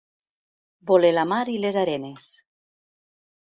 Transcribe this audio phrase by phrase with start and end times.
[0.91, 2.31] Voler la mar i les arenes.